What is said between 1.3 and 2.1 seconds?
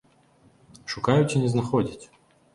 і не знаходзяць.